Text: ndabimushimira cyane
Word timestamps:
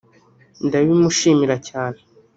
ndabimushimira 0.67 1.55
cyane 1.67 1.99